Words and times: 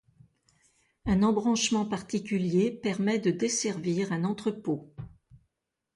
Un 1.05 1.21
embranchement 1.21 1.85
particulier 1.85 2.71
permet 2.71 3.19
de 3.19 3.29
desservir 3.29 4.11
un 4.11 4.23
entrepôt. 4.23 4.91